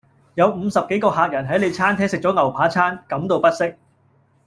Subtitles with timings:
[0.33, 3.75] 有五十幾個客人喺你餐廳食咗牛扒餐，感到不適